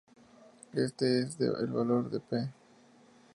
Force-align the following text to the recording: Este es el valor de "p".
Este 0.73 1.19
es 1.21 1.39
el 1.39 1.67
valor 1.67 2.09
de 2.09 2.19
"p". 2.19 2.49